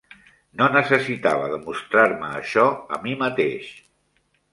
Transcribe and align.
No 0.59 0.67
necessitava 0.75 1.49
demostrar-me 1.51 2.29
això 2.39 2.63
a 2.97 2.99
mi 3.05 3.13
mateix. 3.21 3.69